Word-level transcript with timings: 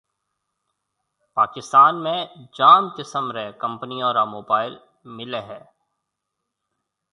پاڪستان 1.39 1.93
۾ 2.07 2.13
جام 2.61 2.83
قسم 2.97 3.25
رَي 3.37 3.45
ڪمپنيون 3.61 4.11
را 4.17 4.23
موبائل 4.33 4.73
مليَ 5.15 5.41
ھيََََ 5.51 5.61